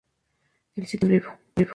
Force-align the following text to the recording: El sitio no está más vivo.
El 0.75 0.87
sitio 0.87 1.07
no 1.07 1.15
está 1.15 1.29
más 1.29 1.39
vivo. 1.57 1.69